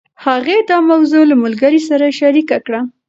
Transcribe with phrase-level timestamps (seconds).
[0.25, 2.81] هغې دا موضوع له ملګرې سره شريکه کړه.